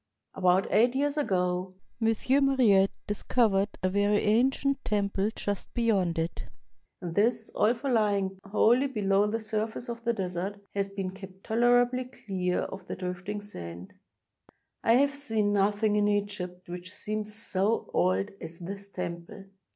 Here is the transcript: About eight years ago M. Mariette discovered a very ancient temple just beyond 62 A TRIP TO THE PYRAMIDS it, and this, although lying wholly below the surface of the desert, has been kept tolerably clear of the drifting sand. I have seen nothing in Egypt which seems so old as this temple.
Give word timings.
About 0.33 0.65
eight 0.71 0.95
years 0.95 1.15
ago 1.15 1.75
M. 2.01 2.11
Mariette 2.47 2.89
discovered 3.05 3.69
a 3.83 3.89
very 3.89 4.17
ancient 4.23 4.83
temple 4.83 5.29
just 5.35 5.71
beyond 5.75 6.15
62 6.17 6.23
A 6.23 6.25
TRIP 6.25 6.35
TO 6.35 6.41
THE 6.41 6.41
PYRAMIDS 6.41 6.91
it, 7.03 7.05
and 7.05 7.15
this, 7.45 7.51
although 7.53 7.89
lying 7.93 8.39
wholly 8.45 8.87
below 8.87 9.27
the 9.27 9.39
surface 9.39 9.89
of 9.89 10.03
the 10.03 10.13
desert, 10.13 10.59
has 10.73 10.89
been 10.89 11.11
kept 11.11 11.43
tolerably 11.43 12.05
clear 12.05 12.61
of 12.61 12.87
the 12.87 12.95
drifting 12.95 13.43
sand. 13.43 13.93
I 14.83 14.93
have 14.93 15.13
seen 15.13 15.53
nothing 15.53 15.95
in 15.95 16.07
Egypt 16.07 16.67
which 16.67 16.91
seems 16.91 17.35
so 17.35 17.91
old 17.93 18.31
as 18.41 18.57
this 18.57 18.89
temple. 18.89 19.45